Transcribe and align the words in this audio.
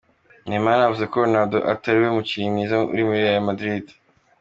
Neymar 0.47 0.75
yavuze 0.83 1.05
ko 1.11 1.15
Ronaldo 1.23 1.57
atari 1.73 1.97
we 2.03 2.09
mukinnyi 2.15 2.49
mwiza 2.53 2.75
uri 2.91 3.01
muri 3.07 3.23
Real 3.25 3.43
Madrid. 3.47 3.85